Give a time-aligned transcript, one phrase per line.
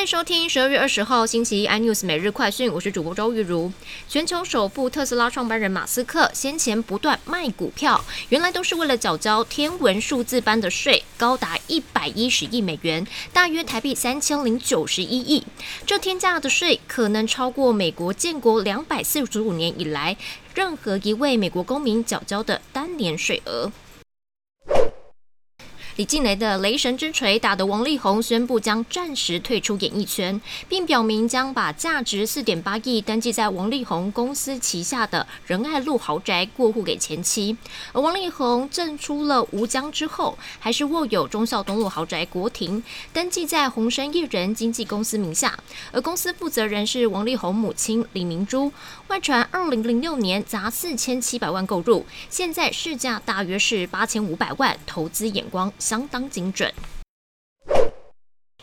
[0.00, 3.70] 欢迎收听十二月二十号星期一 iNews 每日快讯，我是主播周玉如。
[4.08, 15.44] 全球首富特斯拉创办人马斯克先前不断卖股票，原来都是为了缴交天文数字般的税，高达一百一十亿美元，大约台币三千零九十一亿。
[15.84, 20.16] 这天价的税可能超过美国建国两百四十五年以来
[20.54, 23.70] 任何一位美国公民缴交的单年税额。
[26.00, 37.54] 李静蕾的雷神之锤打得王力宏宣布将暂时退出演艺圈，并表明将把价值四点八亿登记在王力宏公司旗下的仁爱路豪宅过户给前妻。
[37.92, 45.58] 而王力宏证出了吴江之后，还是握有忠孝东路豪宅国庭，登记在红生艺人经纪公司名下。
[45.92, 48.72] 而公司负责人是王力宏母亲李明珠。
[49.08, 55.70] 外传二零零六年砸四千七百万购入，现在市价大约是八千五百万，投资眼光。
[55.90, 56.72] 相当精准。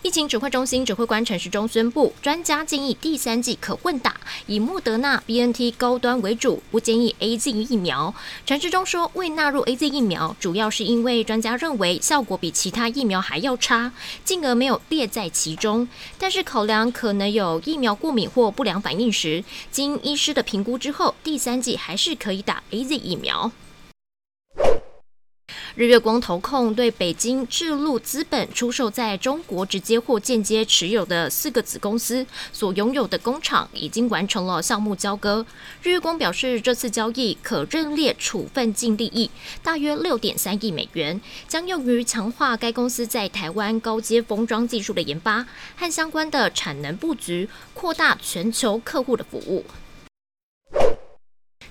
[0.00, 8.14] 疫情指挥中心指挥官陈时中宣布，专家建议第三季可混打，以莫德纳、B N T 高端为主，不建议 A Z 疫苗。
[8.46, 13.92] 陈时中说，未纳入 A Z 疫苗，主要是因为专家认为效果比其他疫苗还要差，
[14.24, 15.86] 进而没有列在其中。
[16.16, 23.52] 但是考量可能有疫苗过敏或不良反应时，经医师的评估之后，第三季还是可以打 A Z 疫苗。
[25.80, 35.46] 日月光投控对北京智路资本出售在中国直接或间接持有的四个子公司所拥有的工厂，已经完成了项目交割。
[35.82, 39.30] 日月光表示，这次交易可认列处分净利益，
[39.62, 49.64] 大约六点三亿美元，将用于强化该公司在台湾高阶封装技术的研发和相关的产能布局，扩大全球客户的服务。